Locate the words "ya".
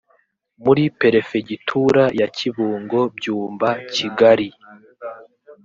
2.19-2.27